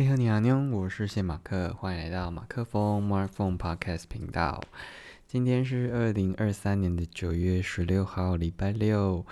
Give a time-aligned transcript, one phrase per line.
[0.00, 4.64] 你好，你好，妞，我是谢马克，欢迎来到马克风 Mark Phone Podcast 频道。
[5.26, 9.26] 今天是二零二三年的九月十六号，礼拜六。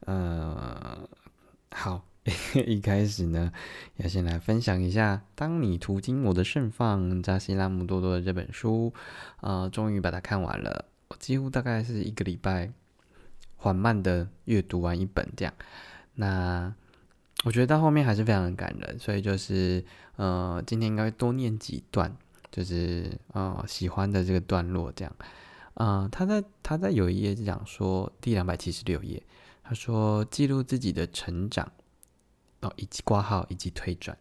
[0.00, 1.08] 呃，
[1.70, 2.04] 好，
[2.66, 3.50] 一开始呢，
[3.96, 8.92] 要先来分享一下《当你途经我的盛放》扎西拉姆多多的这本书。
[9.40, 12.70] 呃，终于把它看完了，我几乎大概是一个礼拜
[13.56, 15.54] 缓慢的阅读完一本这样。
[16.16, 16.74] 那
[17.44, 19.84] 我觉得到后面还是非常的感人，所以就是
[20.16, 22.16] 呃，今天应该多念几段，
[22.50, 25.14] 就是呃喜欢的这个段落这样。
[25.74, 29.22] 呃，他在他在有一页是讲说第两百七十六页，
[29.62, 31.70] 他说记录自己的成长，
[32.60, 34.16] 哦以及挂号以及推转，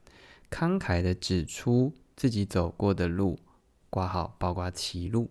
[0.51, 3.39] 慷慨的指出自己走过的路，
[3.89, 5.29] 挂号包括歧路，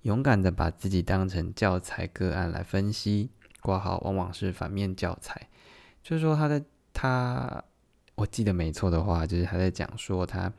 [0.00, 3.28] 勇敢的把自己当成教材个案来分析，
[3.60, 5.50] 挂号往往是反面教材，
[6.02, 6.64] 就是说他在。
[6.92, 7.64] 他，
[8.14, 10.52] 我记得没错的话，就是他在讲说他，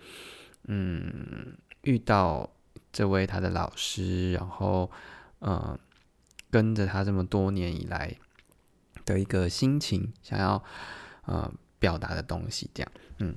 [0.66, 2.50] 嗯，遇到
[2.92, 4.90] 这位他的老师，然后，
[5.40, 5.78] 嗯，
[6.50, 8.16] 跟着他这么多年以来
[9.06, 10.64] 的一个心情，想要，
[11.26, 13.36] 呃，表达的东西，这样，嗯，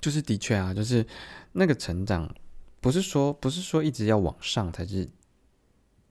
[0.00, 1.04] 就是的确啊，就是
[1.52, 2.32] 那个成长，
[2.80, 5.08] 不是说不是说一直要往上才是，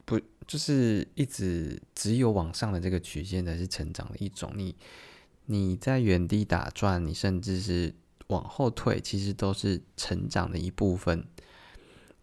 [0.03, 4.75] 不就是一直只有往上的这个曲线才是成长的一种，你。
[5.51, 7.95] 你在原地打转，你甚至是
[8.27, 11.25] 往后退，其实都是成长的一部分。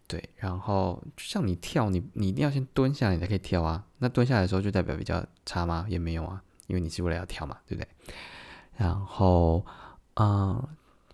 [0.07, 3.85] 对，然后像你跳，你你一定要先蹲下来，你才可以跳啊。
[3.97, 5.85] 那蹲下来的时候就代表比较差吗？
[5.89, 7.89] 也没有啊，因为你是为了要跳嘛，对不对？
[8.77, 9.65] 然后，
[10.13, 10.65] 嗯，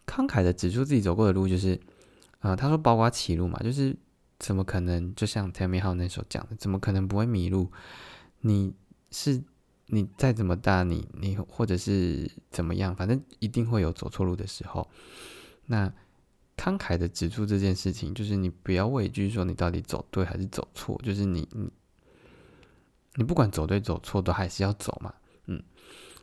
[0.05, 1.81] 慷慨的指出自己走过的路，就是，
[2.41, 3.97] 啊，他说包括歧路嘛，就是
[4.37, 5.15] 怎么可能？
[5.15, 7.71] 就像 Tell Me How 那首讲的，怎么可能不会迷路？
[8.41, 8.75] 你
[9.09, 9.41] 是。
[9.93, 14.89] 你再怎么大，你你或者是怎么样，反正一定会有走错路的时候。
[15.67, 15.87] 那
[16.57, 21.69] 慷慨的指出这件事情，就是你不要畏惧说你到底走对还是走错，就是你你
[23.13, 25.13] 你不管走对走错，都还是要走嘛，
[25.45, 25.61] 嗯。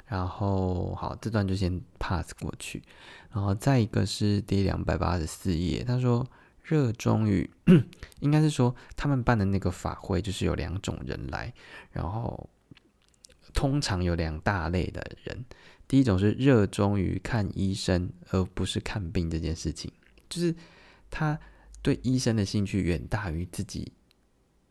[0.04, 2.82] 然后好，这段就先 pass 过去。
[3.30, 6.26] 然后再一个是第两百八十四页，他说
[6.64, 7.48] 热衷于，
[8.18, 11.54] 应该是说他们办的那个法会，就是有两种人来，
[11.92, 12.50] 然后。
[13.52, 15.44] 通常有两大类的人，
[15.88, 19.90] 第一种是热衷于看医生而不是看病这件事情，
[20.28, 20.54] 就是
[21.10, 21.38] 他
[21.82, 23.92] 对医生的兴趣远大于自己，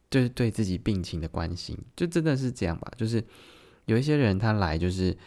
[0.10, 2.92] 就是对自己病情的关心，就真的是这样吧？
[2.96, 3.24] 就是
[3.86, 5.18] 有一些人他来就是，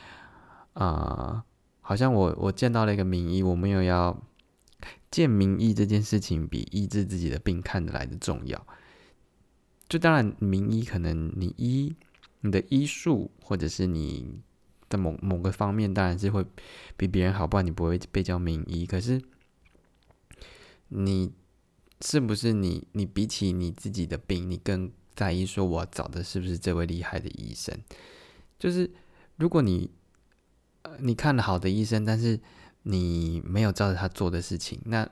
[0.72, 1.44] 啊，
[1.80, 4.22] 好像我我见到了一个名医，我没有要
[5.10, 8.66] 见名医这件事情比医治自己的病看得来的重要。
[9.88, 11.94] 就当然名医可能你医。
[12.42, 14.40] 你的医术，或者是你
[14.88, 16.44] 的某某个方面，当然是会
[16.96, 18.84] 比别人好，不然你不会被叫名医。
[18.84, 19.22] 可是，
[20.88, 21.32] 你
[22.00, 22.86] 是不是你？
[22.92, 27.78] 你比起你自己的病，你更在意说，我找的是不是这位厉害的医生？
[28.58, 28.90] 就是
[29.36, 29.90] 如果你
[30.82, 32.40] 呃你看了好的医生，但是
[32.82, 35.08] 你没有照着他做的事情，那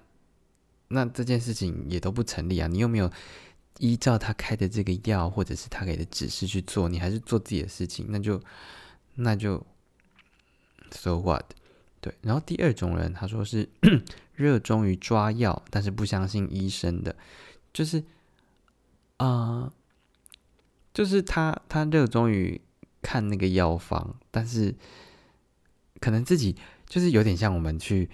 [0.89, 2.67] 那这件事情也都不成立啊！
[2.67, 3.11] 你又没有。
[3.79, 8.43] 依照他开的这个药，或者是他给的指示去做，你还是做自己的事情，那就
[9.15, 9.65] 那就
[10.91, 11.45] so what？
[12.01, 12.15] 对。
[12.21, 13.69] 然后第二种人，他说是
[14.35, 17.17] 热衷于抓药，但是不相信医生的，
[17.73, 18.05] 就是
[19.17, 19.73] 啊，
[20.93, 22.61] 就是他他热衷于
[23.01, 24.75] 看那个药方，但是
[26.01, 28.11] 可能自己就是有点像我们去，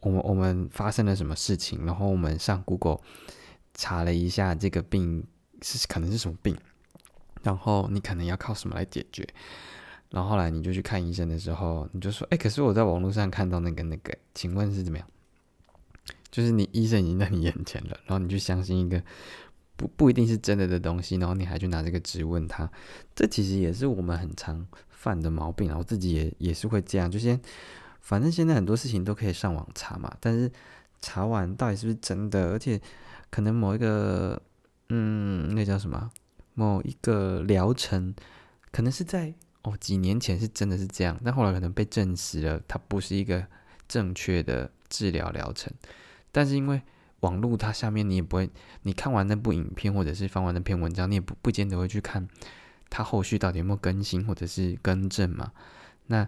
[0.00, 3.00] 我们我们发生了什么事情，然后我们上 Google。
[3.78, 5.24] 查了一下这个病
[5.62, 6.56] 是可能是什么病，
[7.44, 9.24] 然后你可能要靠什么来解决，
[10.10, 15.06] 然后后来你就去看医生的时候，你就说：“哎，可是我在网络上看到那个那个，请问是怎么样？”
[16.28, 19.00] 就是你医生已经在你眼前了，然后你就相信一个
[19.76, 22.68] 不不一定是真的的东西，然后你还去拿这个质问他，
[23.14, 25.78] 这其实也是我们很常犯的毛病啊！
[25.78, 27.40] 我自己也也是会这样，就先
[28.00, 30.50] 反正现在很多事情都可以上网查嘛，但是
[31.00, 32.80] 查完到底是不是真的，而且。
[33.30, 34.40] 可能某一个，
[34.88, 36.10] 嗯，那叫什么？
[36.54, 38.12] 某一个疗程，
[38.72, 39.32] 可能是在
[39.62, 43.46] 哦几年前是真的是这样，但后来可能被证实了，它不是一个
[43.86, 45.72] 正确的治疗疗程。
[46.32, 46.82] 但是因为
[47.20, 48.50] 网络它下面你也不会，
[48.82, 52.26] 你看完那部影片或者是翻完那篇文章，你也不不见得会去看
[52.90, 55.52] 它后续到底有没有更新或者是更正嘛。
[56.06, 56.26] 那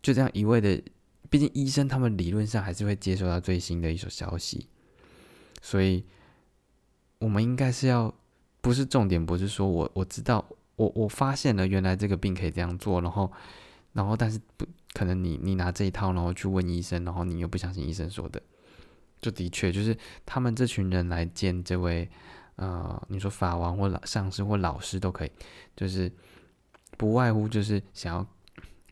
[0.00, 0.80] 就这样一味的，
[1.28, 4.68] 毕竟医生他们理论上还是会接收到最新的一手消息，
[5.60, 6.04] 所以。
[7.18, 8.12] 我们应该是要，
[8.60, 10.44] 不是重点，不是说我我知道，
[10.76, 13.30] 我我发现了原来这个病可以这样做，然后，
[13.92, 18.40] 然后但是不可能你你拿这一套，然后去问医生，然后你又不相信医生说的，
[19.20, 22.08] 就的确就是他们这群人来见这位，
[22.56, 25.30] 呃，你说法王或老上司或老师都可以，
[25.76, 26.10] 就是
[26.96, 28.26] 不外乎就是想要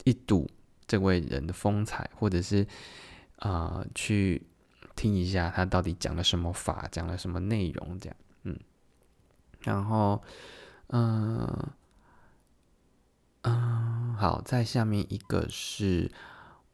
[0.04, 0.48] 一睹
[0.86, 2.66] 这位人的风采，或者是
[3.38, 4.42] 啊去
[4.96, 8.58] 听一下他到底讲了什么法，讲了什么内容这样，嗯，
[9.60, 10.20] 然后
[10.88, 11.70] 嗯。
[13.48, 16.10] 嗯，好，在下面一个是，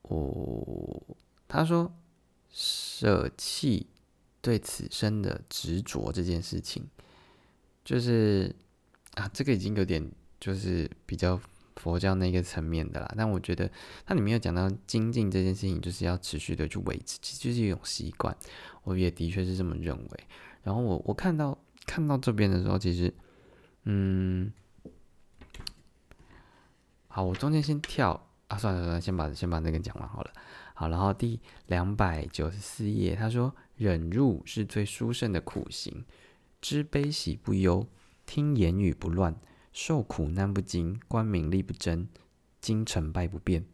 [0.01, 1.03] 我
[1.47, 1.93] 他说
[2.49, 3.89] 舍弃
[4.41, 6.89] 对此生的执着这件事情，
[7.85, 8.57] 就是
[9.17, 10.11] 啊，这个已经有点
[10.41, 11.39] 就是比较
[11.83, 13.13] 佛教那个层面的啦。
[13.17, 13.71] 但我觉得
[14.07, 18.37] 它里面有讲到精进这件事情，就是要持续的去维持，其实就是一种习惯。
[18.85, 20.21] 我也的确是这么认为。
[20.63, 23.13] 然后我我看到看到这边的时候，其实
[23.85, 24.53] 嗯。
[27.15, 30.33] 好，我中间先跳啊，算了算了，先把先把那个讲完好了。
[30.73, 36.07] 好，然后第两百九十四页，他说：“忍辱是最殊胜的苦行，
[36.63, 37.87] 知悲喜不忧，
[38.25, 39.37] 听言语不乱，
[39.73, 42.07] 受苦难不惊，官名利不争，
[42.61, 43.65] 精成败不变。”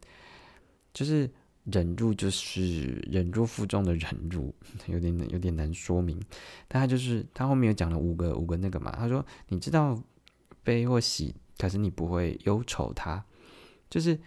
[0.93, 1.29] 就是
[1.65, 4.53] 忍辱，就是忍辱负重的忍辱，
[4.87, 6.19] 有点有点难说明。
[6.67, 10.01] 但他就是他后面有讲了五个五个那个嘛，他说：“你知道
[10.63, 13.23] 悲或喜，可是你不会忧愁它。”
[13.89, 14.19] 就是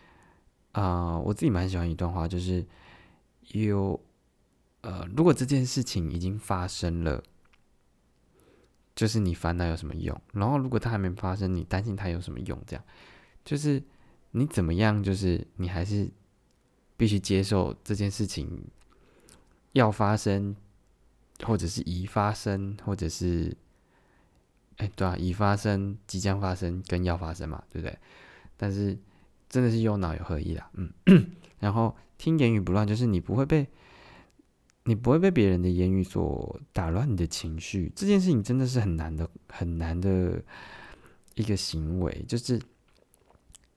[0.73, 2.65] 啊，我自己蛮喜欢一段话，就是
[3.49, 4.01] 有
[4.83, 7.23] 呃，如果这件事情已经发生了，
[8.95, 10.19] 就是你烦恼有什么用？
[10.33, 12.59] 然后如果它还没发生，你担心它有什么用？
[12.67, 12.85] 这样
[13.45, 13.83] 就是
[14.33, 15.03] 你怎么样？
[15.03, 16.11] 就是你还是
[16.97, 18.65] 必须接受这件事情
[19.73, 20.55] 要发生，
[21.45, 23.57] 或者是已发生，或者是
[24.77, 27.99] 哎，对啊，已发生、即将发生跟要发生嘛，对不对？
[28.57, 28.99] 但是。
[29.53, 30.91] 真的是右脑有合一啦，嗯，
[31.61, 33.69] 然后听言语不乱，就是你不会被
[34.85, 37.93] 你不会被别人的言语所打乱你的情绪。
[37.95, 40.43] 这件事情真的是很难的，很难的
[41.35, 42.25] 一个行为。
[42.27, 42.61] 就是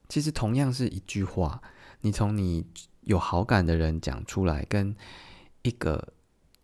[0.09, 1.61] 其实同样是一句话，
[2.01, 2.65] 你从你
[3.01, 4.95] 有好感的人讲出来，跟
[5.61, 6.13] 一个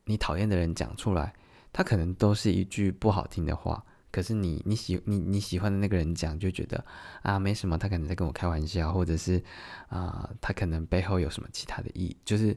[0.06, 1.34] 你讨厌的人讲出来，
[1.72, 3.84] 他可能都是一句不好听的话。
[4.12, 6.84] 可是你你喜你你喜欢的那个人讲，就觉得
[7.22, 9.42] 啊没什么，他可能在跟我开玩笑，或者是
[9.88, 12.54] 啊他可能背后有什么其他的意义，就是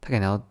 [0.00, 0.48] 他可能要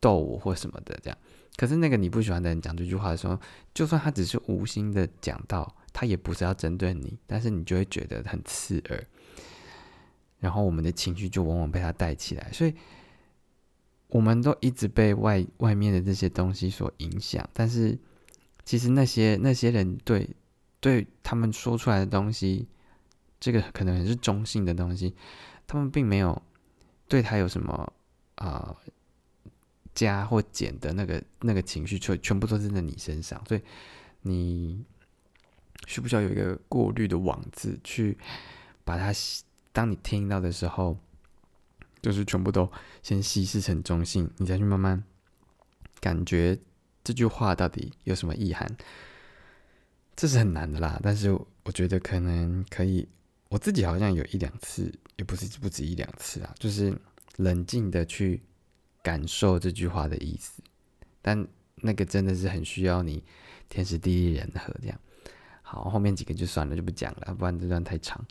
[0.00, 1.18] 逗我或什么的这样。
[1.56, 3.38] 可是那个你不喜欢的人讲这句话的时候，
[3.74, 9.04] 就算他只是无心的讲到，他也不是要针对你，但是你就会觉得很刺耳，
[10.38, 12.74] 然后我们的情绪就往往被他带起来，所以
[14.08, 17.98] 我们都一直被外外面的这些东西所影响，但是。
[18.64, 20.28] 其实那些那些人对
[20.78, 22.68] 对他们说出来的东西，
[23.40, 25.14] 这个可能很是中性的东西，
[25.66, 26.42] 他们并没有
[27.08, 27.90] 对他有什么
[28.34, 28.76] 啊
[29.98, 33.60] 加或减的那个那个情绪，全全部都是在你身上，所以
[34.22, 34.84] 你
[35.88, 38.16] 需不需要有一个过滤的网子去
[38.84, 39.12] 把它，
[39.72, 40.96] 当你听到的时候，
[42.00, 42.70] 就是全部都
[43.02, 45.02] 先稀释成中性，你再去慢慢
[45.98, 46.56] 感觉。
[47.04, 48.76] 这句话到底有什么意涵？
[50.14, 51.00] 这是很难的啦。
[51.02, 51.32] 但是
[51.64, 53.08] 我觉得可能可以，
[53.48, 56.94] 我自己好像有一两次，也不是不止一两次啊，就是
[57.36, 58.42] 冷静的去
[59.02, 60.62] 感受这句话的意思。
[61.22, 63.22] 但那个真的是很需要你
[63.68, 64.98] 天时地利人和这样。
[65.62, 68.24] 好，后面几个就算了，就不讲了，不然这段太长。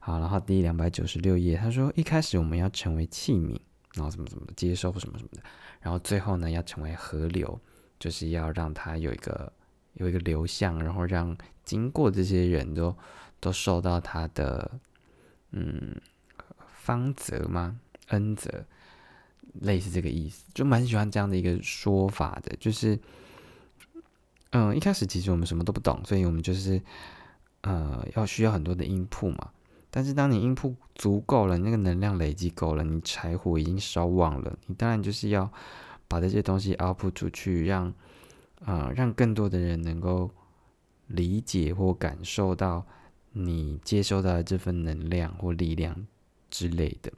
[0.00, 3.58] 好，然后第两百九十六页，他说一开始我们要成为器皿，
[3.94, 5.42] 然后怎么怎么接收什么什么的，
[5.80, 7.60] 然后最后呢要成为河流。
[8.00, 9.52] 就是要让它有一个
[9.94, 12.96] 有一个流向，然后让经过这些人都
[13.40, 14.70] 都受到他的
[15.50, 16.00] 嗯
[16.76, 17.80] 方泽吗？
[18.10, 18.64] 恩泽，
[19.60, 22.56] 类似这个意思，就蛮喜欢这样的一个说法的。
[22.58, 22.98] 就是
[24.50, 26.80] 嗯，一开始其实我们什么都不懂，所以我们就是
[27.62, 29.50] 呃要需要很多的音铺嘛。
[29.90, 35.50] 但是当你音铺足够了，那个能量累积够了，你柴火已经烧旺了，你当然就是要。
[36.10, 37.92] 把这些东西 output 出去，让
[38.64, 40.30] 啊让更多的人能够
[41.08, 42.82] 理解或感受到
[43.32, 46.06] 你接收到的这份能量或力量
[46.48, 47.12] 之类的。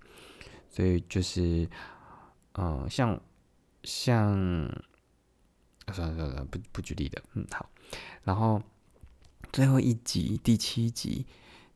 [0.69, 1.69] 所以就是，
[2.55, 3.21] 嗯，像
[3.85, 4.27] 像，
[5.93, 7.69] 算了算了，不不举例的，嗯，好。
[8.25, 8.63] 然后
[9.53, 11.27] 最后一集第七集，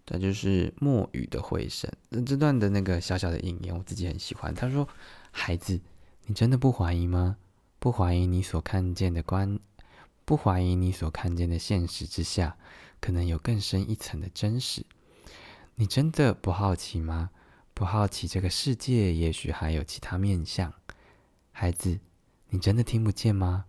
[0.05, 1.91] 这就是墨雨的回声。
[2.09, 4.55] 那这段的那个小小的引言，我自己很喜欢。
[4.55, 4.89] 他说
[5.33, 5.81] ：“孩子。”
[6.27, 7.37] 你真的不怀疑吗？
[7.79, 9.61] 不怀疑你所看见的观，
[10.25, 12.57] 不怀疑你所看见的现实之下，
[12.99, 14.87] 可能有更深一层的真实。
[15.75, 17.29] 你真的不好奇吗？
[17.75, 20.73] 不好奇这个世界也许还有其他面相。
[21.51, 21.99] 孩子，
[22.49, 23.65] 你真的听不见吗？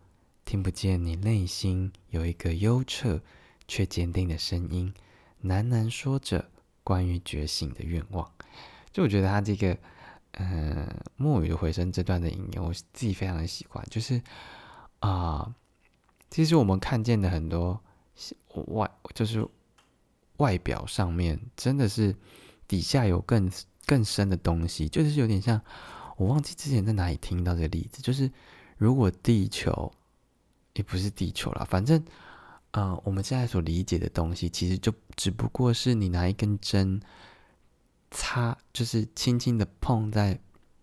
[0.46, 3.20] 听不见你内心有一个幽彻
[3.68, 4.94] 却坚定的声音，
[5.44, 6.48] 喃喃说着
[6.84, 8.32] 关于觉醒的愿望。
[8.92, 9.76] 就我觉得他这个，
[10.34, 13.84] 呃，墨雨的回声这段的引言，我自己非常的喜欢。
[13.90, 14.22] 就是
[15.00, 15.56] 啊，
[16.30, 17.82] 其实我们看见的很多
[18.68, 19.48] 外，就是
[20.38, 22.16] 外表上面，真的是
[22.68, 23.52] 底下有更
[23.86, 24.88] 更深的东西。
[24.90, 25.62] 就是有点像，
[26.18, 28.32] 我忘记之前在哪里听到这个例子，就是
[28.78, 29.92] 如果地球
[30.74, 32.04] 也不是地球了，反正，
[32.72, 37.02] 呃，我们现在所理解的东西，其实就只不过是你拿一根针。
[38.12, 40.40] 擦就是轻轻的碰在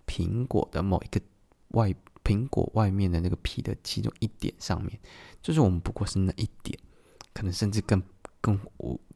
[0.06, 1.18] 苹果的某一个
[1.68, 5.00] 外苹果外面的那个皮的其中一点上面，
[5.40, 6.78] 就是我们不过是那一点，
[7.32, 8.02] 可能甚至更
[8.42, 8.60] 更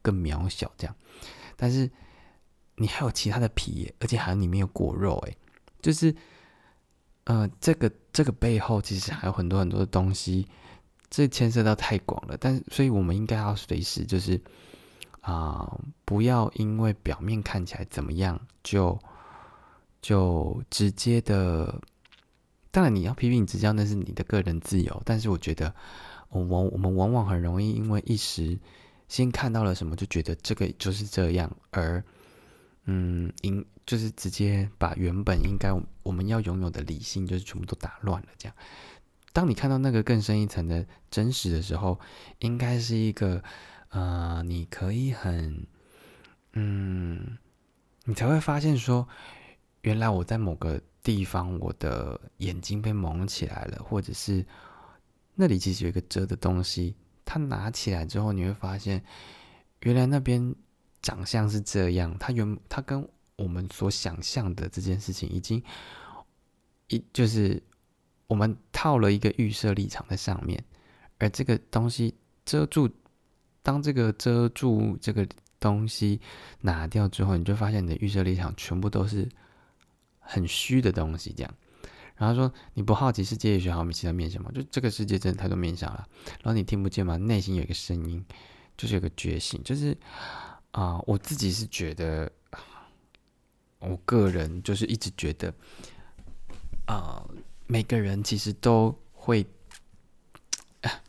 [0.01, 0.97] 更渺小这样。
[1.57, 1.91] 但是
[2.77, 5.37] 你还有其他的皮，而且还有里面有果肉，诶，
[5.83, 6.15] 就是
[7.25, 10.47] 呃，这个这个背后其实还有很多很多的东西，
[11.11, 12.37] 这牵涉到太广了。
[12.39, 14.41] 但是，所以我们应该要随时就是。
[15.23, 18.97] 啊，不要因为表面看起来怎么样，就
[20.01, 21.83] 就直接的。
[22.71, 25.03] 当然，你要批评指教那是你的个人自由。
[25.05, 25.75] 但是，我觉得
[26.29, 28.57] 我我我们往往很容易因为一时
[29.09, 32.01] 先看到了什么，就觉得这个就是这样，而
[32.87, 35.71] 嗯，应就是直接把原本应该
[36.03, 38.29] 我们要拥有的理性，就是全部都打乱了。
[38.37, 38.57] 这样，
[39.33, 42.01] 当你看到那个更深一层的真实的时候，
[42.41, 43.43] 应该是一个。
[43.91, 45.65] 呃，你可以很，
[46.53, 47.39] 嗯，
[48.05, 49.09] 你才会发现说，
[49.83, 54.45] 原来我在某个地方，我的眼睛被蒙起来了，或者是
[55.37, 59.03] 那里其实有一个遮的东西，它拿起来之后，你会发现，
[59.81, 60.55] 原来那边
[61.07, 65.63] 长相是这样，他原他跟我们所想象的这件事情，已经
[66.89, 67.63] 一就是
[68.27, 70.61] 我们套了一个预设立场在上面，
[71.19, 72.13] 而这个东西
[72.45, 72.91] 遮住。
[73.63, 75.25] 当这个遮住这个
[75.59, 76.21] 东西
[76.61, 79.29] 拿掉之后，你就发现你的预设立场全部都是
[80.21, 81.33] 很虚的东西。
[81.37, 81.55] 这样，
[82.17, 84.51] 然后说你不好奇世界也许还有其他面相吗？
[84.53, 86.07] 就这个世界真的太多面相了。
[86.43, 87.17] 然后你听不见吗？
[87.17, 88.25] 内心有一个声音，
[88.77, 89.61] 就是有个觉醒。
[89.65, 89.97] 就是
[90.77, 92.31] 啊，我自己是觉得，
[93.79, 95.53] 我个人就是一直觉得，
[96.87, 97.25] 啊，
[97.67, 99.47] 每个人其实都会，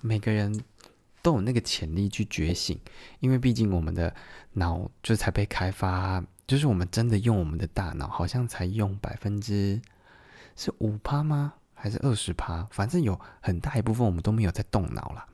[0.01, 0.63] 每个人。
[1.23, 2.79] 都有那个潜力去觉醒，
[3.19, 4.15] 因为毕竟我们的
[4.53, 9.81] 脑就才被开发，就是我们真的用我们的大脑，好像才用百分之
[10.55, 11.55] 是五趴吗？
[11.73, 12.65] 还是二十趴？
[12.71, 15.27] 反正有很大一部分我们都没有在动脑了。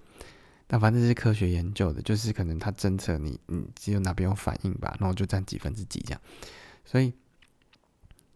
[0.73, 6.21] 但反正是科学研究的，就是可能它侦测你，你只有哪边有反应吧，然后就占几分之几这样。
[6.83, 7.13] 所以，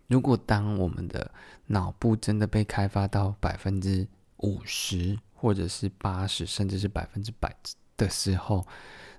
[0.05, 1.31] 如果当我们的
[1.65, 4.07] 脑部真的被开发到百分之
[4.43, 7.55] 五十，或者是八十，甚至是百分之百
[7.97, 8.67] 的时候，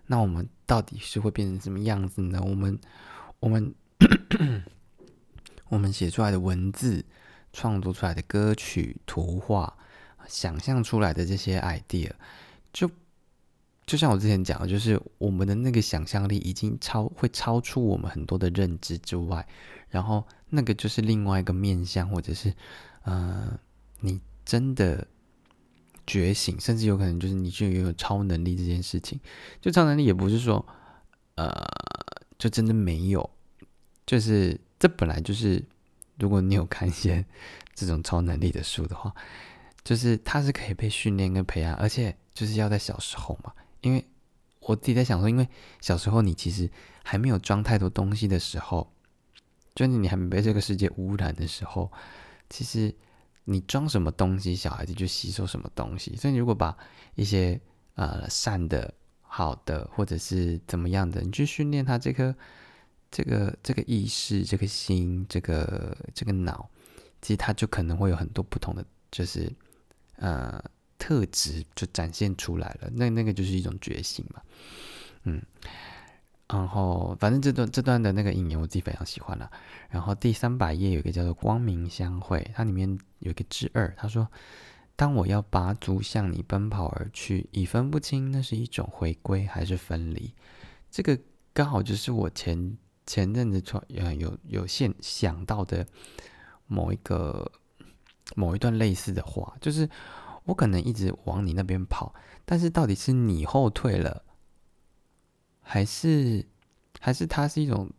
[0.07, 2.41] 那我们到底是会变成什么样子呢？
[2.41, 2.79] 我们，
[3.41, 3.75] 我们，
[5.71, 7.05] 我们写出来的文字，
[7.53, 9.77] 创作出来的歌曲、图画，
[10.29, 12.13] 想象出来的这些 idea，
[12.73, 12.89] 就
[13.89, 19.45] 就像我之前讲的，就是我们的那个想象力已经超会超出我们很多的认知之外，
[19.89, 22.55] 然后那个就是另外一个面向，或者是
[23.03, 23.59] 呃，
[24.01, 25.05] 你真的。
[26.11, 29.21] 觉醒，甚至有可能就是你去拥有超能力这件事情。
[29.61, 30.65] 就超能力也不是说，
[31.35, 31.53] 呃，
[32.39, 33.29] 就真的没有，
[34.07, 35.63] 就是这本来就是，
[36.19, 37.23] 如果你有看一些
[37.77, 39.15] 这种超能力的书的话，
[39.85, 43.53] 就是它是可以被训练跟培养，而且就是要在小时候嘛。
[43.81, 44.07] 因为
[44.61, 45.49] 我自己在想说，因为
[45.81, 46.71] 小时候你其实
[47.03, 48.93] 还没有装太多东西的时候，
[49.75, 51.91] 就是你还没被这个世界污染的时候，
[52.49, 52.95] 其实。
[53.51, 56.15] 你装什么东西，小孩子就吸收什么东西。
[56.17, 56.77] 所以，你如果把
[57.15, 57.59] 一些
[57.95, 58.93] 呃善的、
[59.23, 62.35] 好的，或者是怎么样的，你去训练他这颗、
[63.11, 66.69] 这个、这个意识、这个心、这个、这个脑，
[67.23, 69.51] 其实他就可能会有很多不同的，就是
[70.17, 70.63] 呃
[70.99, 72.91] 特质就展现出来了。
[72.93, 74.43] 那那个就是一种觉醒嘛，
[75.25, 75.43] 嗯。
[76.51, 79.51] 然后，反正这段这段的那个引言我自己非常喜欢了。
[79.91, 84.27] 然后第三百页有一个叫做“光明相会”，它里面有一个之二，他说
[84.97, 90.33] ：“当我要拔足向你奔跑而去，已分不清那是一种回归还是分离。”
[90.91, 91.19] 这个
[91.53, 95.87] 刚好就是我前前阵子创有有现想到的
[96.67, 97.53] 某一个
[98.37, 99.87] 某一段类似的话，就是
[100.49, 102.15] 我可能一直往你那边跑，
[102.47, 104.25] 但是到底是你后退了。
[105.61, 106.43] 还是，
[106.99, 107.91] 还是它是一种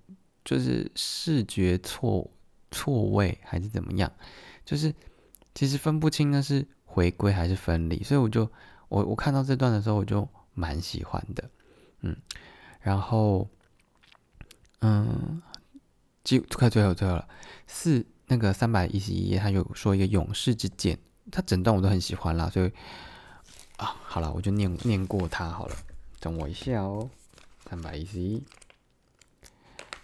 [0.43, 2.27] 就是视觉错
[2.71, 4.11] 错位还是怎么样，
[4.65, 4.91] 就是
[5.53, 8.51] 其实分不清那是回归还是分离，所以我就
[8.87, 11.47] 我我看到这段的时候我就蛮喜欢的，
[12.01, 12.17] 嗯，
[12.81, 13.47] 然后
[14.79, 15.39] 嗯，
[16.23, 17.27] 就快最后最后了，
[17.67, 20.97] 四那个三百一十一页，他有说一个勇士之剑，
[21.31, 22.71] 他整段我都很喜欢啦，所以
[23.77, 25.75] 啊，好了，我就念念过他好了，
[26.19, 27.09] 等我一下哦，
[27.69, 28.43] 三百一十一。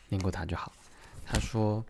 [0.10, 0.72] 念过他就好。
[1.25, 1.84] 他说：“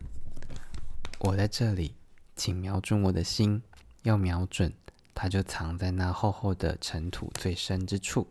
[1.20, 1.94] 我在这里，
[2.34, 3.62] 请瞄准我的心。
[4.04, 4.72] 要瞄准，
[5.14, 8.26] 它就藏在那厚厚的尘土最深之处。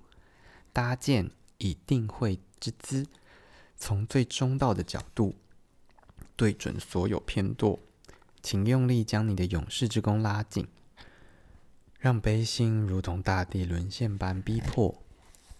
[0.73, 3.05] 搭建以定会之姿，
[3.77, 5.35] 从最中道的角度
[6.35, 7.79] 对准所有偏舵。
[8.41, 10.67] 请用力将你的勇士之弓拉紧，
[12.05, 14.93] 让悲心如同大地沦陷般逼迫。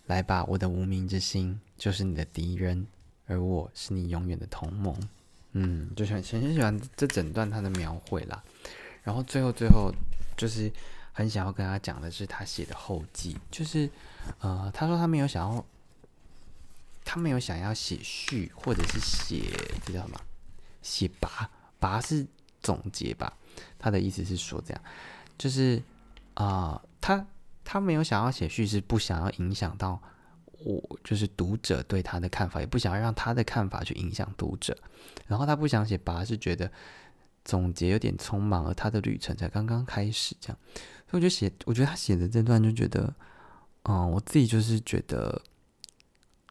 [0.06, 2.86] 来吧，我的无名之心，就是你的敌人。”
[3.26, 4.96] 而我是你永远的同盟，
[5.54, 8.44] 嗯，就很很喜欢这整段他的描绘啦。
[9.02, 9.92] 然后最后最后
[10.38, 10.72] 就是
[11.12, 13.90] 很想要跟他讲的是他写的后记，就是
[14.38, 15.66] 呃，他说他没有想要，
[17.04, 19.50] 他没有想要写序或者是写
[19.84, 20.22] 这叫什么？
[20.84, 21.50] 写拔
[21.80, 22.24] 拔是
[22.62, 23.36] 总结吧？
[23.80, 24.84] 他的意思是说这样，
[25.36, 25.82] 就是
[26.36, 27.28] 啊，他
[27.66, 30.02] 他没有想要写叙事不想要影响到。
[30.64, 34.76] 我就是读者对他的看法，也不想要让他的看法去影响读者。
[35.28, 36.72] 然后他不想写拔，是觉得
[37.44, 40.58] 总结有点匆忙，而他的旅程才刚刚开始，这样。
[41.08, 43.14] 所以我就写，我觉得他写的这段就觉得，
[43.84, 45.40] 嗯，我自己就是觉得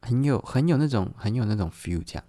[0.01, 2.23] 很有很有那种很有那种 feel 这样。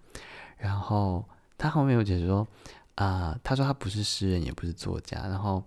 [0.56, 1.24] 然后
[1.56, 2.48] 他后面有解释说，
[2.96, 5.62] 啊，他说他不是诗人，也不是作家，然后。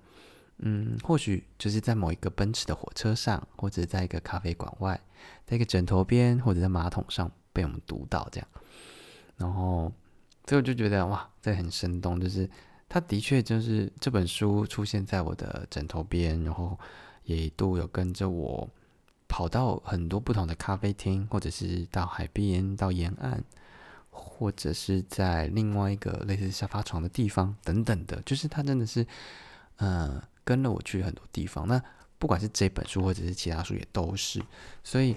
[0.62, 5.00] 嗯，或许就是在某一个奔驰的火车上，或者在一个咖啡馆外，
[5.46, 8.48] 在一个枕头边，或者在马桶上被我们读到这样。
[9.38, 9.90] 然后，
[10.46, 12.20] 所以我就觉得哇，这很生动。
[12.20, 12.50] 就是
[12.90, 16.78] 他的确就是这本书出现在我的枕头边，然后
[17.24, 18.70] 也一度有跟着我
[19.30, 23.42] 跑到很多不同的咖啡厅，或者是到海边、到沿岸，
[24.10, 28.22] 或者是在另外一个类似沙发床的地方等等的。
[28.24, 29.08] 就是他真的是，
[29.78, 30.22] 嗯。
[30.50, 31.80] 跟了我去很多地方，那
[32.18, 34.42] 不管是这本书或者是其他书也都是，
[34.84, 35.16] 所以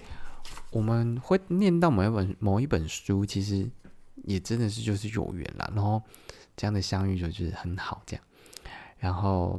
[0.70, 3.66] 我们会念到某一本某一本书，其实
[4.24, 5.72] 也真的是就是有缘啦。
[5.74, 6.02] 然后
[6.54, 8.22] 这样的相遇就是很好，这样。
[8.98, 9.58] 然后，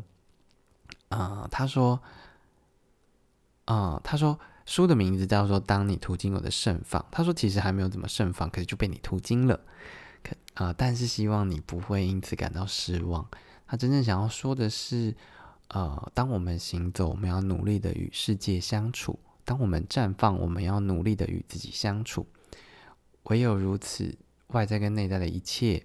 [1.10, 2.00] 啊，他说，
[3.66, 7.02] 啊，他说书的名字叫做《当你途经我的盛放》。
[7.10, 9.60] 他说其实还没有怎么盛放，可是就被你途经了。
[10.22, 13.28] 可啊，但是希望你不会因此感到失望。
[13.66, 15.16] 他真正想要说的是。
[15.70, 22.28] 呃，当我们行走，我们要努力的与世界相处；当我们绽放，我们要努力的与自己相处。
[23.24, 24.16] 唯有如此，
[24.48, 25.84] 外在跟内在的一切，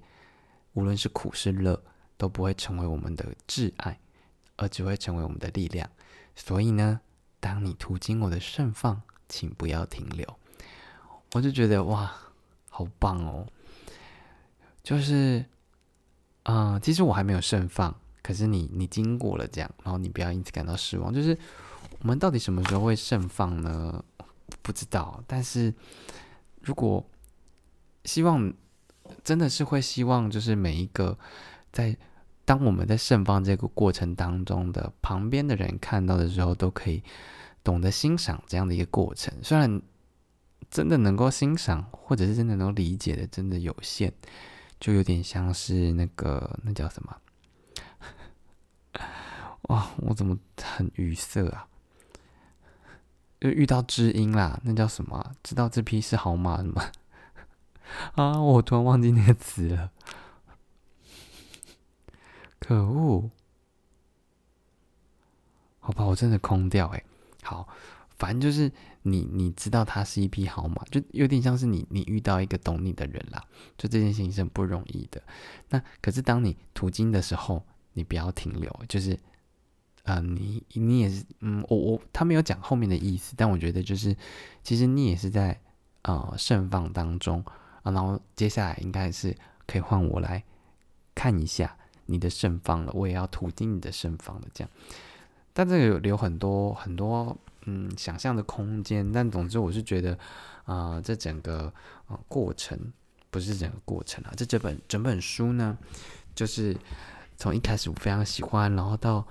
[0.74, 1.82] 无论是苦是乐，
[2.16, 3.98] 都不会成为我们的挚爱，
[4.56, 5.88] 而只会成为我们的力量。
[6.36, 7.00] 所以呢，
[7.40, 10.38] 当你途经我的盛放，请不要停留。
[11.32, 12.14] 我就觉得哇，
[12.68, 13.46] 好棒哦！
[14.82, 15.44] 就是，
[16.44, 17.94] 嗯，其实我还没有盛放。
[18.28, 21.10] 可是你你经过了这样，然后你不要因此感到失望。
[21.14, 21.34] 就是
[22.00, 24.04] 我们到底什么时候会盛放呢？
[24.60, 25.24] 不知道。
[25.26, 25.72] 但是
[26.60, 27.02] 如果
[28.04, 28.52] 希望
[29.24, 31.16] 真的是会希望，就是每一个
[31.72, 31.96] 在
[32.44, 37.02] 当我们在盛放这个过程当中的旁边的人看到的时候，都可以
[37.64, 39.32] 懂得欣赏这样的一个过程。
[39.42, 39.80] 虽然
[40.70, 44.12] 真的能够欣赏，或者是真的能理解的，真的有限，
[44.78, 47.16] 就有点像是那个那叫什么？
[49.68, 51.68] 哇，我怎么很语塞啊？
[53.40, 55.34] 又遇到知音啦，那叫什么？
[55.42, 56.90] 知道这匹是好马的吗？
[58.16, 59.92] 啊，我突然忘记那个词了，
[62.58, 63.30] 可恶！
[65.78, 67.04] 好吧，我真的空掉哎。
[67.42, 67.68] 好，
[68.18, 73.44] 反正就是你，你知道它是一匹好马，就有点像是你，你遇到一个懂你的人啦。
[73.76, 75.22] 就这件事情是很不容易的。
[75.68, 79.18] 那可是当你途经的时候，你不要停留，就是。
[80.08, 84.16] 啊，你你也是，嗯，我我他没有讲后面的意思，但我觉得就是，
[84.64, 85.60] 其实你也是在
[86.02, 87.44] 呃盛放当中
[87.82, 90.42] 啊，然后接下来应该是可以换我来
[91.14, 94.70] 看一下你的盛放了，我也要途经你的盛放的这样，
[95.52, 100.18] 但这个有留很多很多嗯想象的空间，但总之我是觉得
[100.64, 101.70] 啊，这整个
[102.06, 102.78] 啊过程
[103.30, 105.76] 不是整个过程啊，这这本整本书呢，
[106.34, 106.74] 就是
[107.36, 109.26] 从一开始我非常喜欢，然后到。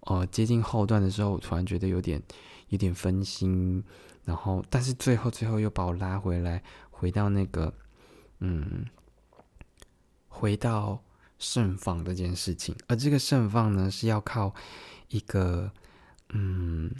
[0.00, 2.22] 呃，接近后段的时候，我突然觉得有点
[2.68, 3.82] 有点分心，
[4.24, 7.72] 然后但是最后最后又把我拉回来，回到那个
[8.40, 8.86] 嗯
[10.28, 11.02] 回到
[11.38, 14.54] 盛放这件事情，而这个盛放呢，是要靠
[15.08, 15.70] 一个，
[16.30, 16.90] 嗯，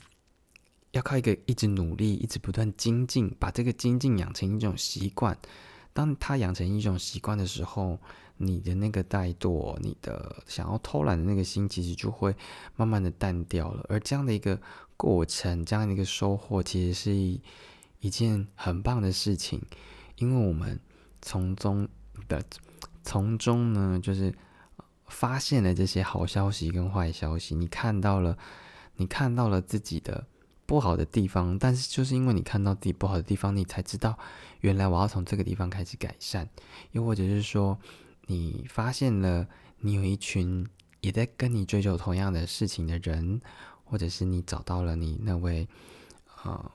[0.90, 5.36] 要靠一个一直努力、一直不断精进，把这个精进养成一种习惯。
[5.92, 7.98] 当他养成一种习惯的时候，
[8.38, 12.34] 你的那个怠惰、你的想要偷懒的那个心，其实就会
[12.76, 13.84] 慢慢的淡掉了。
[13.88, 14.58] 而这样的一个
[14.96, 17.40] 过程，这样的一个收获，其实是一
[18.00, 19.60] 一件很棒的事情，
[20.16, 20.80] 因为我们
[21.20, 21.86] 从中
[22.26, 22.42] 的
[23.04, 24.34] 从中呢，就是
[25.06, 28.38] 发现了这些好消息跟坏消息，你看到了，
[28.96, 30.26] 你看到了自己的。
[30.68, 34.18] 不好的地方，但是就是因为你看到自己不好的地方，你才知道
[34.60, 36.46] 原来我要从这个地方开始改善。
[36.92, 37.78] 又或者是说，
[38.28, 39.48] 你发现了
[39.80, 40.64] 你有一群
[41.00, 43.40] 也在跟你追求同样的事情的人，
[43.82, 45.68] 或者是你找到了你那位
[46.44, 46.72] 呃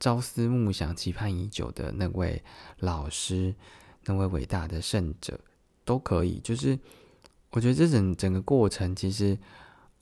[0.00, 2.42] 朝思暮想、期盼已久的那位
[2.80, 3.54] 老师，
[4.06, 5.38] 那位伟大的圣者，
[5.84, 6.40] 都可以。
[6.40, 6.76] 就是
[7.50, 9.38] 我觉得这整整个过程，其实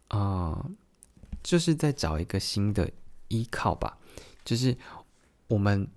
[0.09, 0.68] 啊，
[1.42, 2.90] 就是在找一个新的。
[3.28, 3.98] 依靠吧，
[4.44, 4.76] 就是
[5.48, 5.88] 我们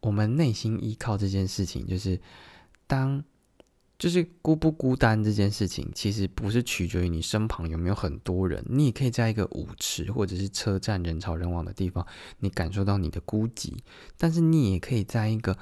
[0.00, 2.20] 我们内心依靠这件事情，就是
[2.86, 3.24] 当
[3.98, 12.06] 就是孤不孤单这件事情，其实不是取决于你身旁有没有很多人，你也可以在一个舞池或者是车站人潮人往的地方，
[12.38, 13.72] 你感受到你的孤寂，
[14.16, 15.56] 但是你也可以在一个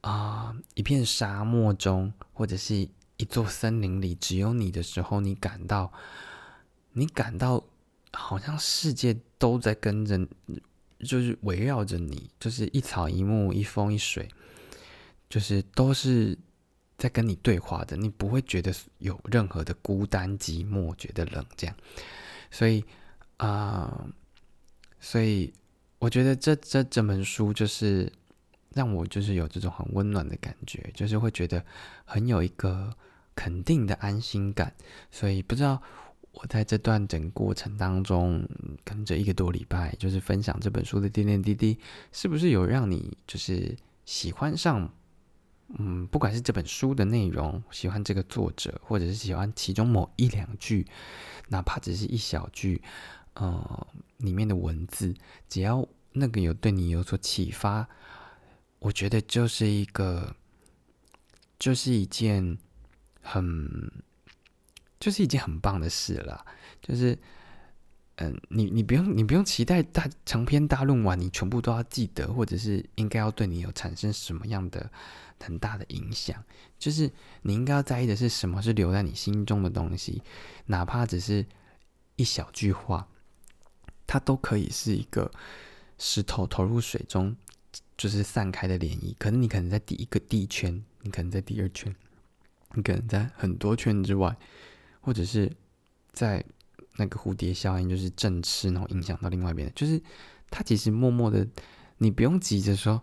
[0.00, 5.92] 啊一片沙漠中，或者是一座森林里，只有你的时候，你感到
[6.92, 7.64] 你感到。
[8.14, 10.18] 好像世界都在跟着，
[11.00, 14.26] 就是围绕着你，就是一草一木、一风一水，
[15.28, 16.36] 就是都是
[16.98, 17.96] 在跟你对话的。
[17.96, 21.74] 你不会觉得有任何的孤单寂寞，觉得冷这样。
[22.50, 22.84] 所以
[23.38, 24.06] 啊，
[25.00, 25.50] 所以
[25.98, 28.12] 我觉得这这这本书就是
[28.74, 31.64] 让我就是有这种很温暖的感觉，就是会觉得
[32.04, 32.94] 很有一个
[33.34, 34.74] 肯定的安心感。
[35.10, 35.80] 所以不知道。
[36.32, 38.46] 我在这段整个过程当中，
[38.84, 41.76] 跟着一个多礼拜，就是分享这本书的点点滴滴，
[42.12, 44.88] 是不是有让你就是喜欢上？
[45.76, 50.86] 嗯，不管是这本书的内容，喜欢这个作者，或者是喜欢其中某一两句，
[51.48, 52.82] 哪怕只是一小句，
[53.34, 55.14] 呃，里面的文字，
[55.48, 57.88] 只要那个有对你有所启发，
[58.78, 60.34] 我觉得就是一个，
[61.58, 62.56] 就是一件
[63.20, 63.90] 很。
[65.00, 66.44] 就是一件很棒的事了，
[66.82, 67.16] 就是，
[68.20, 74.90] 嗯，你你不用你不用期待大长篇大论完你全部都要记得，或者是应该要对你有产生什么样的
[75.40, 76.42] 很大的影响，
[76.78, 77.10] 就是
[77.42, 80.22] 你应该要在意的是什么是留在你心中的东西，
[80.66, 81.46] 哪怕只是
[82.16, 83.06] 一小句话，
[84.06, 85.30] 它都可以是一个
[85.96, 87.36] 石头投入水中
[87.96, 91.94] 就是散开的涟漪，可能你可能在第一个第一圈，你可能在第二圈，
[92.74, 94.36] 你可能在很多圈之外。
[95.00, 95.50] 或者是
[96.12, 96.44] 在
[96.98, 99.98] 那个蝴蝶效应，就是正吃，然后影响到另外一边的，就是
[100.50, 101.46] 他其实默默的，
[101.96, 103.02] 你不用急着说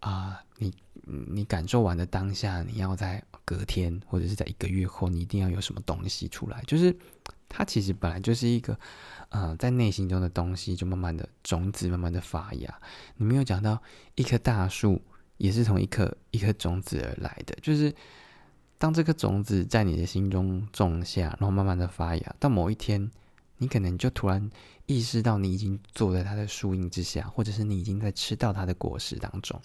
[0.00, 0.72] 啊，你
[1.04, 6.96] 你感受完的当下，你要在隔天或者是在一个月后，你一定要有什么东西出来，就是
[7.48, 8.78] 它其实本来就是一个
[9.28, 12.80] 呃在内心中的东西，就慢慢的种子慢慢的发芽。
[13.16, 13.82] 你没有讲到
[14.14, 15.02] 一棵大树
[15.36, 17.94] 也是从一颗一颗种子而来的，就是。
[18.78, 23.08] 当这颗种子在你的心中种下，然后慢慢的发芽，到某一天，
[23.62, 24.50] 你可能就突然
[24.86, 29.58] 意识到，你已经坐在它的树荫之下，或者是你已经在吃到它的果实当中。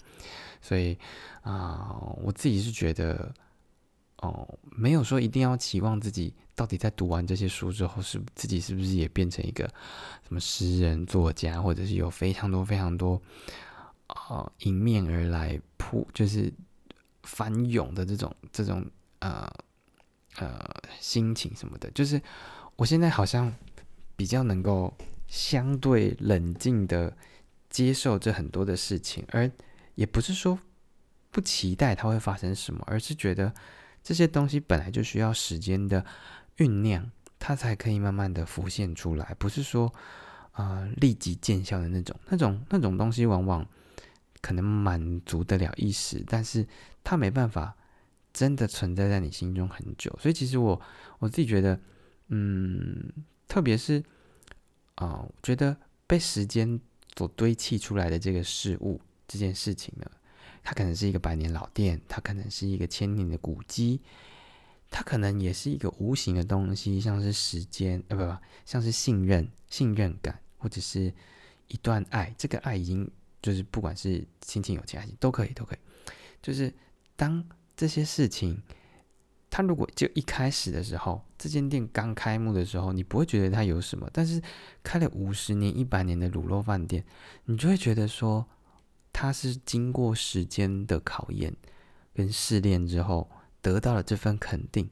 [0.62, 0.96] 所以
[1.42, 3.34] 啊，我自己是觉得，
[4.18, 9.64] 哦，没有说一定要期望自己到底在读完这些书之后，是自己是不是也变成一个
[10.26, 13.20] 什么诗人、作家，或者是有非常多非常多
[14.06, 16.52] 啊迎面而来扑，就是
[17.24, 18.86] 翻涌的这种这种。
[19.20, 19.52] 呃
[20.36, 20.64] 呃，
[21.00, 22.22] 心情什么的，就是
[22.76, 23.52] 我现在好像
[24.18, 24.92] 比较能够
[25.28, 27.16] 相对冷静的
[27.70, 29.48] 接受这很多的事情，而
[29.94, 30.58] 也不是说
[31.30, 33.54] 不期待它会发生什么，而是觉得
[34.02, 36.04] 这些东西本来就需要时间的
[36.56, 39.94] 酝酿，它才可以慢慢的浮现出来，不是说
[40.50, 43.64] 啊立即见效的那种，那种那种东西往往
[44.40, 46.66] 可能满足得了一时，但是
[47.04, 47.76] 它没办法。
[48.30, 50.80] 真的存在在你心中很久，所以其实我
[51.18, 51.80] 我自己觉得，
[52.28, 53.10] 嗯，
[53.48, 54.04] 特别是
[54.94, 56.78] 啊，我觉得被时间
[57.16, 60.08] 所堆砌出来的这个事物这件事情呢，
[60.62, 64.00] 它可能是一个百年老店，它可能是一个千年的古迹，
[64.90, 71.12] 它可能也是一个无形的东西，像是时间，呃，不不，像是信任、信任感，或者是
[71.66, 72.34] 一段爱。
[72.38, 73.10] 这个爱已经
[73.42, 75.78] 就是不管是亲情、友情、爱情都可以，都可以，
[76.42, 76.72] 就是
[77.16, 77.44] 当。
[77.78, 78.60] 这些事情
[79.50, 84.40] 他如果就一开始的时候，这间店刚开幕的时候，你不会觉得它有什么，但是
[84.82, 87.04] 开了五十年、一百年的卤肉饭店，
[87.46, 88.46] 你就会觉得说，
[89.12, 91.56] 它是经过时间的考验
[92.14, 93.30] 跟试炼之后，
[93.62, 94.88] 得到了这份肯定，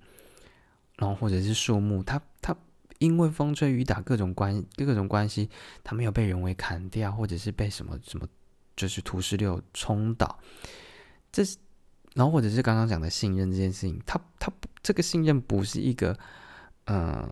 [0.97, 2.57] 然后或者是树木，它它
[2.99, 5.51] 因为风吹雨打各种关各种关系，
[5.85, 8.27] 它没有被人为砍掉，或者是被什么什么
[8.75, 10.39] 就是土石流冲倒，
[11.31, 11.59] 这是。
[12.15, 14.19] 然后或者是刚刚讲的信任这件事情，他
[14.87, 16.17] 这个信任不是一个，
[16.85, 17.29] 嗯，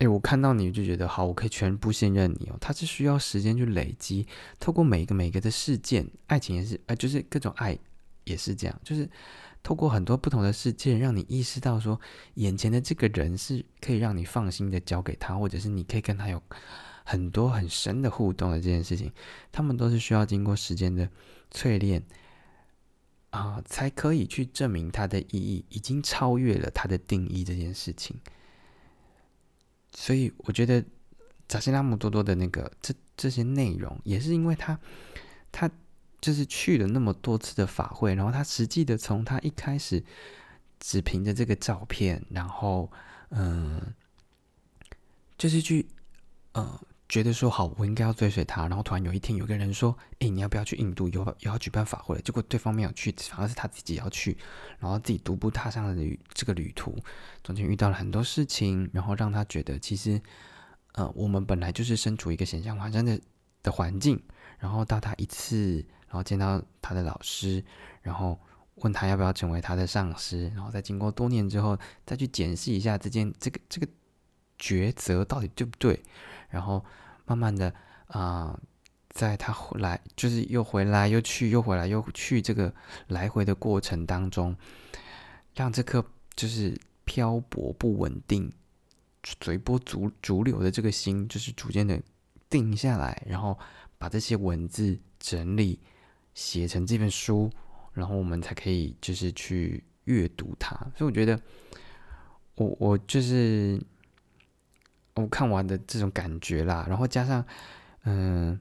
[0.00, 2.58] 哎，我看到你就觉得好，我可以全部信任你哦。
[2.60, 4.26] 它是需要时间去累积，
[4.58, 7.78] 透过每一个每一个的事件，爱情也是，呃，就是各种爱
[8.24, 9.08] 也是这样，就是
[9.62, 12.00] 透过很多不同的事件，让你意识到说，
[12.34, 16.42] 眼前的这个人是可以让你放心的交给他，或者是你可以跟他有
[17.04, 19.12] 很多很深的互动的这件事情，
[19.52, 21.08] 他们都是需要经过时间的
[21.52, 22.02] 淬炼。
[23.30, 28.20] 啊，才可以去证明它的意义已经超越了它的定义这件事情。
[29.92, 30.84] 所以我觉得
[31.48, 34.78] 扎西拉姆多多的那个这这些内容，也是因为他
[35.50, 35.70] 他
[36.20, 40.02] 就是去了那么多次的法会，然后他实际的从他一开始
[40.78, 42.90] 只凭着这个照片，然后
[43.30, 43.94] 嗯，
[45.38, 45.86] 就是去
[46.54, 46.78] 嗯。
[47.10, 48.68] 觉得说好，我应该要追随他。
[48.68, 51.08] 然后突然有一天，有个人说：“哎，你要不要去印度？
[51.08, 54.38] 有有要举办法会。”结果对方没有去，反而是他自己要去。
[54.78, 56.96] 然后自己独步踏上了旅这个旅途，
[57.42, 60.22] 中间遇到了很多事情，然后让他觉得其实，
[60.92, 63.20] 呃，我们本来就是身处一个险象环生的
[63.62, 64.22] 的环境。
[64.60, 67.64] 然后到他一次，然后见到他的老师，
[68.02, 68.38] 然后
[68.76, 70.48] 问他要不要成为他的上司。
[70.54, 73.88] 然后再经过多年之后，再去检视一下这件这个这个
[74.60, 76.00] 抉择到底对不对。
[76.50, 76.84] 然后
[77.24, 77.72] 慢慢的
[78.08, 78.58] 啊，
[79.08, 82.74] 在他回来，就是又回来又去，又回来又去，这个
[83.06, 84.54] 来回的过程当中，
[85.54, 88.52] 让这颗就是漂泊不稳定、
[89.40, 92.00] 随波逐逐流的这个心，就是逐渐的
[92.48, 93.56] 定下来，然后
[93.96, 95.78] 把这些文字整理
[96.34, 97.48] 写成这本书，
[97.92, 100.74] 然后我们才可以就是去阅读它。
[100.96, 101.40] 所以我觉得，
[102.56, 103.80] 我我就是。
[105.14, 107.44] 我看完的这种感觉啦，然后加上，
[108.04, 108.58] 嗯，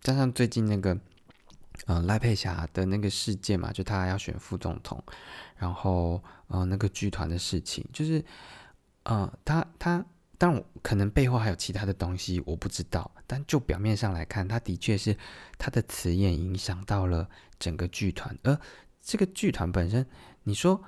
[0.00, 0.98] 加上最近那个，
[1.86, 5.00] 嗯，赖佩霞的那个事件嘛，就他要选副总统，
[5.56, 8.24] 然后，呃，那个剧团的事情，就是，
[9.04, 10.04] 呃，他他，
[10.38, 15.16] 当然可能背后还有其他的东西，我不知道，但就表面上来看，他的确是
[15.58, 18.58] 他的词眼影响到了整个剧团，而
[19.02, 20.04] 这个剧团本身，
[20.44, 20.82] 你说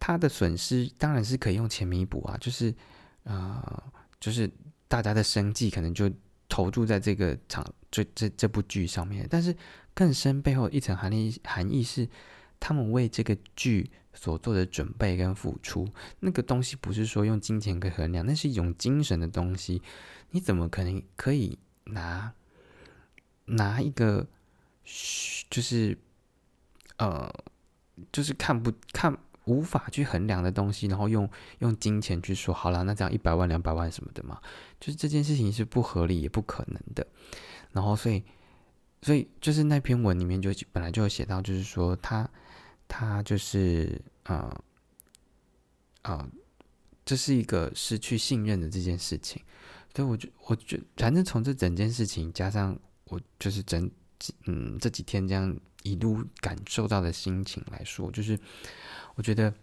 [0.00, 2.74] 他的损失当然是可以用钱弥补啊，就是，
[3.24, 3.82] 呃。
[4.24, 4.50] 就是
[4.88, 6.10] 大家的生计可能就
[6.48, 9.54] 投注在这个场这这这部剧上面，但是
[9.92, 12.08] 更深背后一层含义含义是，
[12.58, 15.86] 他们为这个剧所做的准备跟付出，
[16.20, 19.82] 那个东西不是说用金钱可以衡量，那是一种精神的东西。
[20.30, 22.32] 你怎么可能可以拿
[23.44, 24.26] 拿一个
[25.50, 25.98] 就是
[26.96, 27.30] 呃
[28.10, 29.14] 就是看不看？
[29.44, 31.28] 无法去衡量的东西，然后用
[31.58, 34.40] 用金钱去说好了，那这样一百万两百万什么的嘛，
[34.80, 37.06] 就是这件事情是不合理也不可能的。
[37.72, 38.22] 然后所以
[39.02, 42.28] 所以就是那篇文里面就本来就有写到，就是说他
[42.88, 44.58] 他就是啊
[46.02, 46.28] 啊，
[47.04, 49.42] 这是一个失去信任的这件事情。
[49.94, 53.88] 所以我就我觉反正从这整件事情加上我就是整
[54.46, 58.36] 嗯这几天这样一路感受到的心情来说，就是。
[59.16, 59.54] 我觉得，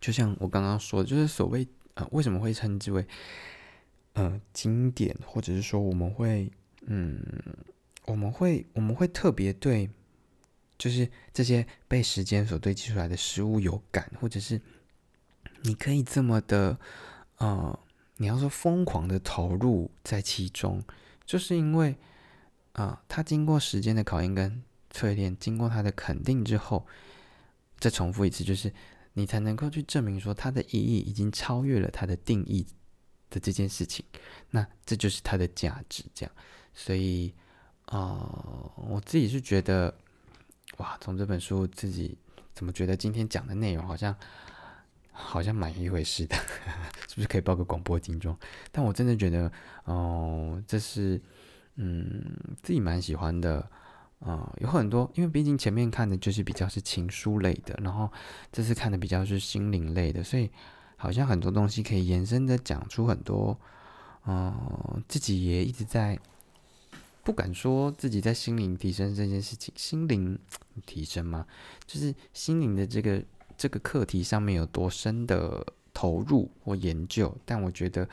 [0.00, 3.06] 就像我刚刚说的，就是所谓呃，为什么会称之为
[4.14, 6.50] 呃经典，或者是说我们会
[6.86, 7.22] 嗯，
[8.06, 9.90] 我们会我们会特别对，
[10.78, 14.58] 就是这些被时间所堆积出来的食物有感，或者是
[15.60, 16.78] 你可以这么的
[17.36, 17.78] 呃，
[18.16, 20.82] 你要说疯狂的投入在其中，
[21.26, 21.96] 就是因为
[22.72, 24.62] 啊，它经过时间的考验跟
[24.94, 26.86] 淬炼，经过他的肯定之后。
[27.80, 28.72] 再重复一次，就是
[29.12, 32.64] 你才能够去证明说它的意义已经超越了它的定义
[33.28, 34.02] 的这件事情，
[34.50, 36.02] 那这就是它的价值。
[36.14, 36.34] 这样，
[36.72, 37.34] 所以
[37.86, 39.94] 啊，我自己是觉得，
[40.78, 42.16] 哇，从这本书自己
[42.54, 44.16] 怎么觉得今天讲的内容好像
[45.12, 46.36] 好像蛮一回事的，
[47.10, 48.34] 是不是可以报个广播金钟？
[48.72, 49.52] 但我真的觉得，
[49.84, 51.20] 哦，这是
[51.74, 53.68] 嗯自己蛮喜欢的。
[54.24, 58.10] 啊，有很多，因为毕竟前面看的就是比较是情书类的，然后
[58.50, 60.50] 这次看的比较是心灵类的，所以
[60.96, 63.58] 好像很多东西可以延伸的讲出很多，
[64.26, 66.18] 嗯，自己也一直在
[67.22, 70.38] 不敢说自己在心灵提升这件事情，心灵
[70.86, 71.46] 提升吗？
[71.86, 73.22] 就是心灵的这个
[73.58, 78.08] 这个课题上面有多深的投入或研究，但我觉得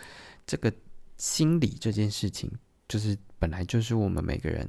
[0.46, 0.72] 这个
[1.16, 2.52] 心理这件事情，
[2.90, 4.68] 就是本来就是我们每个人，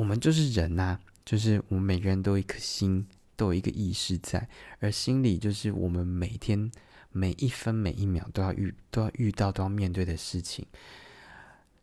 [0.00, 6.72] 我们就是人呐，就是我们每个人都有一颗心，都有一个意识在，而心理就是我们每天
[7.12, 10.66] 每一分每一秒都要遇都要遇到都要面对的事情。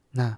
[0.10, 0.36] 那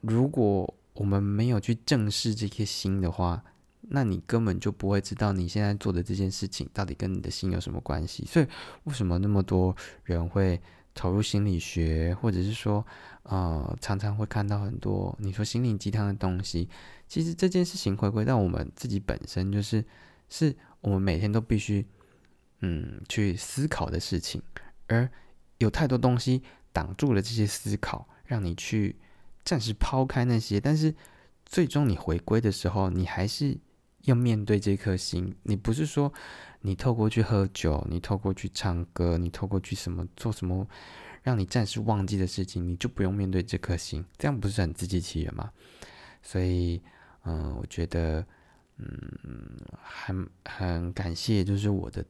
[0.00, 3.44] 如果我们没有去正视这颗心的话，
[3.82, 8.24] 那你根本就不会知道你现在做的这件事情到底跟你的心有什么关系。
[8.24, 8.46] 所以，
[8.84, 10.58] 为什么那么多人会
[10.94, 12.86] 投入心理学，或者是说，
[13.24, 16.68] 呃，常常会看到很多你说心灵鸡汤的东西？
[17.08, 19.84] 其实这件事情回归到我们自己本身，就是
[20.28, 21.84] 是我们每天都必须
[22.60, 24.40] 嗯去思考的事情，
[24.86, 25.10] 而
[25.58, 28.96] 有太多东西挡住了这些思考，让你去
[29.44, 30.94] 暂时抛开那些，但是
[31.44, 33.58] 最终你回归的时候，你还是。
[34.04, 36.12] 要面对这颗心，你不是说
[36.60, 40.66] 你透过去喝酒，你透过去唱歌，你透过去什么做什么，
[41.22, 45.50] 让你暂时忘记的事情，你就不用面对这颗心，这样不是很自欺欺人吗？
[46.22, 46.82] 所以，
[47.24, 48.26] 嗯，我觉得，
[48.76, 48.86] 嗯，
[49.82, 52.04] 很很感谢，就是我的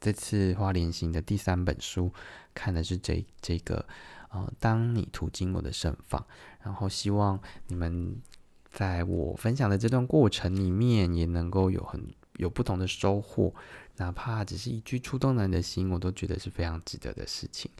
[0.00, 2.12] 这次花莲行的第三本书，
[2.54, 3.86] 看的是这这个，
[4.30, 6.26] 呃，当你途经我的盛放，
[6.62, 8.20] 然后希望你们。
[8.70, 12.02] 在我分享的这段过程里面，也能够有很
[12.36, 13.52] 有不同的收获，
[13.96, 17.70] 哪怕只是一句触动人的心，我都觉得是非常值得的事情。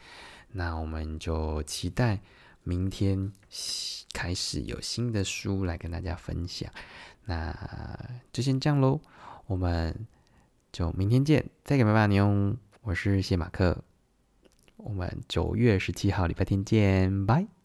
[0.53, 2.21] 那我们就期待
[2.65, 3.33] 明天
[4.13, 6.71] 开始有新的书来跟大家分享。
[7.27, 7.57] 那
[8.33, 9.01] 就先这样喽，
[9.47, 9.95] 我们
[10.73, 12.57] 就明天见，再给拜拜你哦。
[12.83, 13.85] 我是谢马克，
[14.77, 17.60] 我们九月十七号礼拜天见，拜。